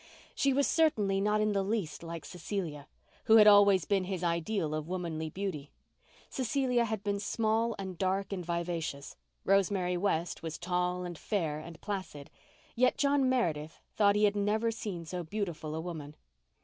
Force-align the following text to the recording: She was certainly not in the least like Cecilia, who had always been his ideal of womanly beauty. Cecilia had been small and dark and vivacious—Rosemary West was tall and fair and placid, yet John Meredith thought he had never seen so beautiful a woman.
She 0.33 0.51
was 0.51 0.65
certainly 0.65 1.21
not 1.21 1.41
in 1.41 1.51
the 1.51 1.61
least 1.63 2.01
like 2.01 2.25
Cecilia, 2.25 2.87
who 3.25 3.35
had 3.35 3.45
always 3.45 3.85
been 3.85 4.05
his 4.05 4.23
ideal 4.23 4.73
of 4.73 4.87
womanly 4.87 5.29
beauty. 5.29 5.73
Cecilia 6.27 6.85
had 6.85 7.03
been 7.03 7.19
small 7.19 7.75
and 7.77 7.99
dark 7.99 8.33
and 8.33 8.43
vivacious—Rosemary 8.43 9.97
West 9.97 10.41
was 10.41 10.57
tall 10.57 11.05
and 11.05 11.19
fair 11.19 11.59
and 11.59 11.79
placid, 11.81 12.31
yet 12.75 12.97
John 12.97 13.29
Meredith 13.29 13.79
thought 13.93 14.15
he 14.15 14.23
had 14.23 14.35
never 14.35 14.71
seen 14.71 15.05
so 15.05 15.21
beautiful 15.23 15.75
a 15.75 15.79
woman. 15.81 16.15